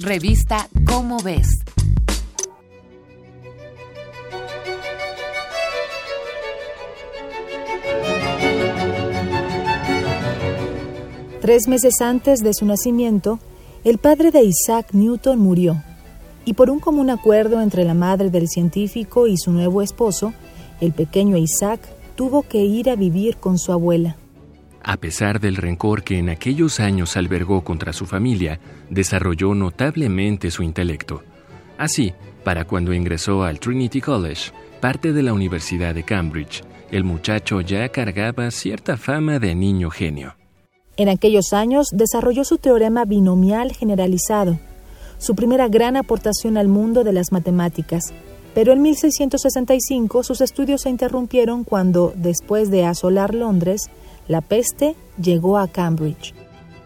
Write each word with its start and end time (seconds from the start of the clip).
Revista 0.00 0.68
Cómo 0.88 1.18
ves. 1.22 1.46
Tres 11.40 11.68
meses 11.68 12.00
antes 12.00 12.40
de 12.40 12.52
su 12.54 12.66
nacimiento, 12.66 13.38
el 13.84 13.98
padre 13.98 14.32
de 14.32 14.42
Isaac 14.42 14.88
Newton 14.92 15.38
murió, 15.38 15.80
y 16.44 16.54
por 16.54 16.70
un 16.70 16.80
común 16.80 17.08
acuerdo 17.08 17.60
entre 17.60 17.84
la 17.84 17.94
madre 17.94 18.30
del 18.30 18.48
científico 18.48 19.28
y 19.28 19.36
su 19.36 19.52
nuevo 19.52 19.80
esposo, 19.80 20.34
el 20.80 20.92
pequeño 20.92 21.36
Isaac 21.36 21.80
tuvo 22.16 22.42
que 22.42 22.64
ir 22.64 22.90
a 22.90 22.96
vivir 22.96 23.36
con 23.36 23.58
su 23.60 23.70
abuela. 23.70 24.16
A 24.86 24.98
pesar 24.98 25.40
del 25.40 25.56
rencor 25.56 26.04
que 26.04 26.18
en 26.18 26.28
aquellos 26.28 26.78
años 26.78 27.16
albergó 27.16 27.64
contra 27.64 27.94
su 27.94 28.04
familia, 28.04 28.60
desarrolló 28.90 29.54
notablemente 29.54 30.50
su 30.50 30.62
intelecto. 30.62 31.22
Así, 31.78 32.12
para 32.44 32.66
cuando 32.66 32.92
ingresó 32.92 33.44
al 33.44 33.58
Trinity 33.58 34.02
College, 34.02 34.52
parte 34.80 35.14
de 35.14 35.22
la 35.22 35.32
Universidad 35.32 35.94
de 35.94 36.02
Cambridge, 36.02 36.62
el 36.90 37.02
muchacho 37.02 37.62
ya 37.62 37.88
cargaba 37.88 38.50
cierta 38.50 38.98
fama 38.98 39.38
de 39.38 39.54
niño 39.54 39.88
genio. 39.88 40.36
En 40.98 41.08
aquellos 41.08 41.54
años 41.54 41.88
desarrolló 41.90 42.44
su 42.44 42.58
teorema 42.58 43.06
binomial 43.06 43.72
generalizado, 43.72 44.58
su 45.16 45.34
primera 45.34 45.66
gran 45.68 45.96
aportación 45.96 46.58
al 46.58 46.68
mundo 46.68 47.04
de 47.04 47.14
las 47.14 47.32
matemáticas. 47.32 48.12
Pero 48.54 48.72
en 48.72 48.82
1665 48.82 50.22
sus 50.22 50.40
estudios 50.40 50.82
se 50.82 50.90
interrumpieron 50.90 51.64
cuando, 51.64 52.12
después 52.16 52.70
de 52.70 52.84
asolar 52.84 53.34
Londres, 53.34 53.90
la 54.28 54.40
peste 54.40 54.94
llegó 55.20 55.58
a 55.58 55.68
Cambridge. 55.68 56.34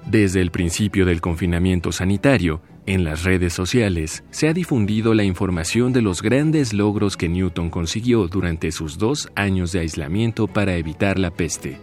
Desde 0.06 0.40
el 0.40 0.50
principio 0.50 1.04
del 1.04 1.20
confinamiento 1.20 1.92
sanitario, 1.92 2.62
en 2.86 3.04
las 3.04 3.24
redes 3.24 3.52
sociales 3.52 4.24
se 4.30 4.48
ha 4.48 4.54
difundido 4.54 5.12
la 5.12 5.22
información 5.22 5.92
de 5.92 6.00
los 6.00 6.22
grandes 6.22 6.72
logros 6.72 7.18
que 7.18 7.28
Newton 7.28 7.68
consiguió 7.68 8.28
durante 8.28 8.72
sus 8.72 8.96
dos 8.96 9.28
años 9.34 9.72
de 9.72 9.80
aislamiento 9.80 10.46
para 10.46 10.74
evitar 10.76 11.18
la 11.18 11.30
peste. 11.30 11.76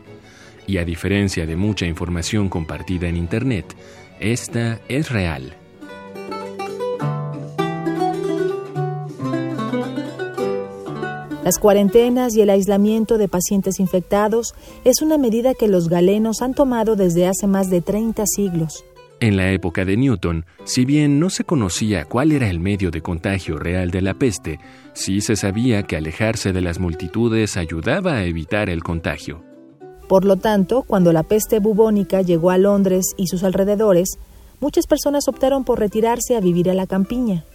Y 0.66 0.78
a 0.78 0.86
diferencia 0.86 1.46
de 1.46 1.56
mucha 1.56 1.86
información 1.86 2.50
compartida 2.50 3.08
en 3.08 3.18
Internet, 3.18 3.76
esta 4.20 4.80
es 4.88 5.12
real. 5.12 5.56
Las 11.46 11.60
cuarentenas 11.60 12.36
y 12.36 12.42
el 12.42 12.50
aislamiento 12.50 13.20
de 13.20 13.28
pacientes 13.28 13.80
infectados 13.80 14.56
es 14.84 15.04
una 15.04 15.20
medida 15.20 15.54
que 15.54 15.68
los 15.68 15.90
galenos 15.90 16.42
han 16.42 16.56
tomado 16.56 16.96
desde 16.96 17.28
hace 17.28 17.46
más 17.46 17.70
de 17.70 17.82
30 17.82 18.24
siglos. 18.26 18.84
En 19.20 19.38
la 19.38 19.52
época 19.52 19.86
de 19.86 19.96
Newton, 19.96 20.48
si 20.64 20.86
bien 20.86 21.20
no 21.20 21.30
se 21.30 21.44
conocía 21.44 22.06
cuál 22.06 22.32
era 22.32 22.50
el 22.50 22.60
medio 22.60 22.90
de 22.90 23.04
contagio 23.04 23.60
real 23.60 23.92
de 23.92 24.02
la 24.02 24.16
peste, 24.16 24.60
sí 24.94 25.22
se 25.22 25.36
sabía 25.36 25.84
que 25.84 25.96
alejarse 25.96 26.52
de 26.52 26.62
las 26.62 26.80
multitudes 26.80 27.58
ayudaba 27.58 28.16
a 28.16 28.26
evitar 28.26 28.72
el 28.72 28.82
contagio. 28.82 29.44
Por 30.10 30.26
lo 30.26 30.38
tanto, 30.38 30.82
cuando 30.82 31.14
la 31.14 31.22
peste 31.22 31.60
bubónica 31.60 32.24
llegó 32.24 32.50
a 32.50 32.58
Londres 32.58 33.14
y 33.18 33.28
sus 33.28 33.44
alrededores, 33.44 34.18
muchas 34.62 34.88
personas 34.88 35.28
optaron 35.28 35.64
por 35.64 35.78
retirarse 35.78 36.36
a 36.36 36.40
vivir 36.40 36.72
a 36.72 36.74
la 36.74 36.88
campiña. 36.88 37.46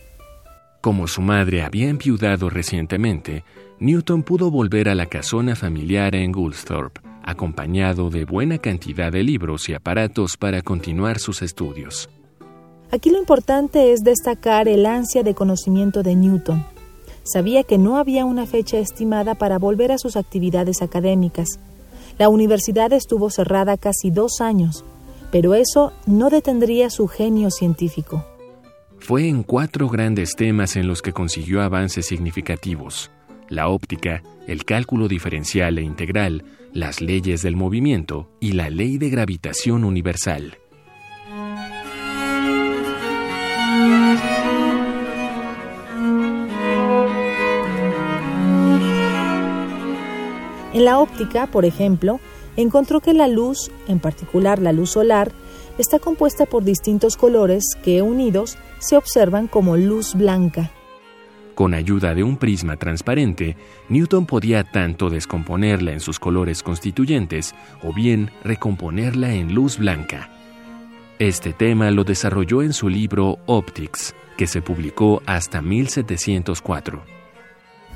Como 0.80 1.06
su 1.08 1.20
madre 1.20 1.62
había 1.62 1.90
enviudado 1.90 2.48
recientemente, 2.48 3.44
Newton 3.80 4.22
pudo 4.22 4.50
volver 4.50 4.88
a 4.88 4.94
la 4.94 5.04
casona 5.04 5.54
familiar 5.54 6.14
en 6.14 6.32
Goulsthorpe, 6.32 7.02
acompañado 7.22 8.08
de 8.08 8.24
buena 8.24 8.56
cantidad 8.56 9.12
de 9.12 9.22
libros 9.22 9.68
y 9.68 9.74
aparatos 9.74 10.38
para 10.38 10.62
continuar 10.62 11.18
sus 11.18 11.42
estudios. 11.42 12.08
Aquí 12.90 13.10
lo 13.10 13.18
importante 13.18 13.92
es 13.92 14.00
destacar 14.00 14.68
el 14.68 14.86
ansia 14.86 15.22
de 15.22 15.34
conocimiento 15.34 16.02
de 16.02 16.16
Newton. 16.16 16.64
Sabía 17.24 17.62
que 17.62 17.76
no 17.76 17.98
había 17.98 18.24
una 18.24 18.46
fecha 18.46 18.78
estimada 18.78 19.34
para 19.34 19.58
volver 19.58 19.92
a 19.92 19.98
sus 19.98 20.16
actividades 20.16 20.80
académicas. 20.80 21.60
La 22.18 22.30
universidad 22.30 22.90
estuvo 22.94 23.28
cerrada 23.28 23.76
casi 23.76 24.10
dos 24.10 24.40
años, 24.40 24.82
pero 25.30 25.54
eso 25.54 25.92
no 26.06 26.30
detendría 26.30 26.88
su 26.88 27.06
genio 27.06 27.50
científico. 27.50 28.24
Fue 29.00 29.26
en 29.26 29.42
cuatro 29.42 29.88
grandes 29.88 30.36
temas 30.36 30.76
en 30.76 30.86
los 30.86 31.02
que 31.02 31.12
consiguió 31.12 31.62
avances 31.62 32.06
significativos. 32.06 33.10
La 33.48 33.68
óptica, 33.68 34.22
el 34.46 34.64
cálculo 34.64 35.08
diferencial 35.08 35.78
e 35.78 35.82
integral, 35.82 36.44
las 36.72 37.00
leyes 37.00 37.42
del 37.42 37.56
movimiento 37.56 38.30
y 38.40 38.52
la 38.52 38.70
ley 38.70 38.98
de 38.98 39.10
gravitación 39.10 39.84
universal. 39.84 40.58
En 50.72 50.84
la 50.84 50.98
óptica, 51.00 51.46
por 51.48 51.64
ejemplo, 51.64 52.20
encontró 52.56 53.00
que 53.00 53.14
la 53.14 53.28
luz, 53.28 53.70
en 53.88 53.98
particular 53.98 54.60
la 54.60 54.72
luz 54.72 54.90
solar, 54.90 55.32
está 55.80 55.98
compuesta 55.98 56.46
por 56.46 56.64
distintos 56.64 57.16
colores 57.16 57.64
que, 57.82 58.02
unidos, 58.02 58.58
se 58.78 58.96
observan 58.96 59.48
como 59.48 59.76
luz 59.76 60.14
blanca. 60.14 60.70
Con 61.54 61.74
ayuda 61.74 62.14
de 62.14 62.22
un 62.22 62.36
prisma 62.36 62.76
transparente, 62.76 63.56
Newton 63.88 64.24
podía 64.24 64.64
tanto 64.64 65.10
descomponerla 65.10 65.92
en 65.92 66.00
sus 66.00 66.18
colores 66.18 66.62
constituyentes 66.62 67.54
o 67.82 67.92
bien 67.92 68.30
recomponerla 68.44 69.34
en 69.34 69.54
luz 69.54 69.76
blanca. 69.78 70.30
Este 71.18 71.52
tema 71.52 71.90
lo 71.90 72.04
desarrolló 72.04 72.62
en 72.62 72.72
su 72.72 72.88
libro 72.88 73.38
Optics, 73.46 74.14
que 74.38 74.46
se 74.46 74.62
publicó 74.62 75.22
hasta 75.26 75.60
1704. 75.60 77.02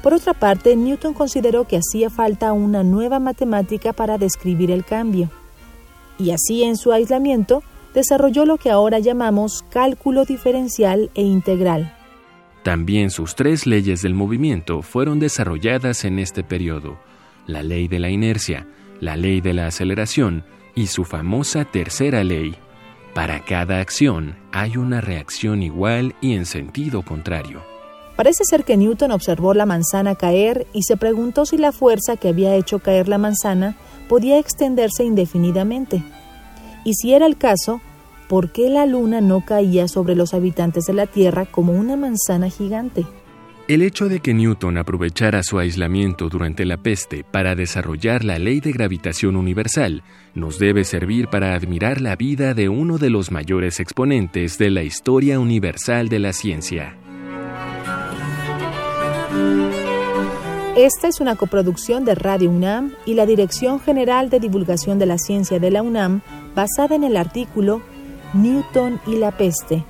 Por 0.02 0.12
otra 0.12 0.34
parte, 0.34 0.76
Newton 0.76 1.14
consideró 1.14 1.64
que 1.64 1.78
hacía 1.78 2.10
falta 2.10 2.52
una 2.52 2.82
nueva 2.82 3.18
matemática 3.18 3.94
para 3.94 4.18
describir 4.18 4.70
el 4.70 4.84
cambio. 4.84 5.30
Y 6.18 6.32
así 6.32 6.62
en 6.62 6.76
su 6.76 6.92
aislamiento 6.92 7.62
desarrolló 7.94 8.44
lo 8.44 8.58
que 8.58 8.70
ahora 8.70 8.98
llamamos 8.98 9.64
cálculo 9.70 10.24
diferencial 10.24 11.10
e 11.14 11.22
integral. 11.22 11.96
También 12.62 13.10
sus 13.10 13.34
tres 13.34 13.66
leyes 13.66 14.02
del 14.02 14.14
movimiento 14.14 14.82
fueron 14.82 15.20
desarrolladas 15.20 16.04
en 16.04 16.18
este 16.18 16.42
periodo, 16.42 16.98
la 17.46 17.62
ley 17.62 17.88
de 17.88 17.98
la 17.98 18.10
inercia, 18.10 18.66
la 19.00 19.16
ley 19.16 19.40
de 19.40 19.52
la 19.52 19.66
aceleración 19.66 20.44
y 20.74 20.88
su 20.88 21.04
famosa 21.04 21.64
tercera 21.64 22.24
ley. 22.24 22.56
Para 23.14 23.44
cada 23.44 23.80
acción 23.80 24.36
hay 24.50 24.76
una 24.76 25.00
reacción 25.00 25.62
igual 25.62 26.14
y 26.20 26.34
en 26.34 26.46
sentido 26.46 27.02
contrario. 27.02 27.62
Parece 28.16 28.44
ser 28.44 28.64
que 28.64 28.76
Newton 28.76 29.10
observó 29.10 29.54
la 29.54 29.66
manzana 29.66 30.14
caer 30.14 30.66
y 30.72 30.82
se 30.84 30.96
preguntó 30.96 31.46
si 31.46 31.58
la 31.58 31.72
fuerza 31.72 32.16
que 32.16 32.28
había 32.28 32.54
hecho 32.54 32.78
caer 32.78 33.08
la 33.08 33.18
manzana 33.18 33.76
podía 34.08 34.38
extenderse 34.38 35.04
indefinidamente. 35.04 36.02
Y 36.84 36.94
si 36.94 37.14
era 37.14 37.26
el 37.26 37.36
caso, 37.36 37.80
¿por 38.28 38.52
qué 38.52 38.68
la 38.68 38.86
luna 38.86 39.20
no 39.20 39.44
caía 39.44 39.88
sobre 39.88 40.14
los 40.14 40.34
habitantes 40.34 40.84
de 40.84 40.92
la 40.92 41.06
Tierra 41.06 41.46
como 41.46 41.72
una 41.72 41.96
manzana 41.96 42.50
gigante? 42.50 43.06
El 43.66 43.80
hecho 43.80 44.10
de 44.10 44.20
que 44.20 44.34
Newton 44.34 44.76
aprovechara 44.76 45.42
su 45.42 45.58
aislamiento 45.58 46.28
durante 46.28 46.66
la 46.66 46.76
peste 46.76 47.24
para 47.24 47.54
desarrollar 47.54 48.22
la 48.22 48.38
ley 48.38 48.60
de 48.60 48.72
gravitación 48.72 49.36
universal 49.36 50.02
nos 50.34 50.58
debe 50.58 50.84
servir 50.84 51.28
para 51.28 51.54
admirar 51.54 52.02
la 52.02 52.14
vida 52.14 52.52
de 52.52 52.68
uno 52.68 52.98
de 52.98 53.08
los 53.08 53.30
mayores 53.30 53.80
exponentes 53.80 54.58
de 54.58 54.68
la 54.68 54.82
historia 54.82 55.40
universal 55.40 56.10
de 56.10 56.18
la 56.18 56.34
ciencia. 56.34 56.98
Esta 60.76 61.06
es 61.06 61.20
una 61.20 61.36
coproducción 61.36 62.04
de 62.04 62.16
Radio 62.16 62.50
UNAM 62.50 62.94
y 63.06 63.14
la 63.14 63.26
Dirección 63.26 63.78
General 63.78 64.28
de 64.28 64.40
Divulgación 64.40 64.98
de 64.98 65.06
la 65.06 65.18
Ciencia 65.18 65.60
de 65.60 65.70
la 65.70 65.82
UNAM 65.82 66.20
basada 66.56 66.96
en 66.96 67.04
el 67.04 67.16
artículo 67.16 67.80
Newton 68.32 69.00
y 69.06 69.14
la 69.14 69.30
peste, 69.30 69.84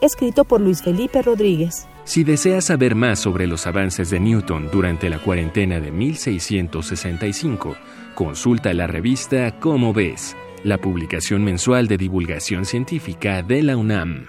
escrito 0.00 0.44
por 0.44 0.60
Luis 0.60 0.82
Felipe 0.82 1.20
Rodríguez. 1.20 1.88
Si 2.04 2.22
deseas 2.22 2.66
saber 2.66 2.94
más 2.94 3.18
sobre 3.18 3.48
los 3.48 3.66
avances 3.66 4.08
de 4.10 4.20
Newton 4.20 4.68
durante 4.70 5.10
la 5.10 5.18
cuarentena 5.18 5.80
de 5.80 5.90
1665, 5.90 7.74
consulta 8.14 8.72
la 8.72 8.86
revista 8.86 9.58
Cómo 9.58 9.92
ves, 9.92 10.36
la 10.62 10.78
publicación 10.78 11.42
mensual 11.42 11.88
de 11.88 11.96
divulgación 11.96 12.66
científica 12.66 13.42
de 13.42 13.64
la 13.64 13.76
UNAM. 13.76 14.28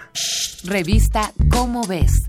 Revista 0.64 1.32
Cómo 1.48 1.86
ves 1.86 2.26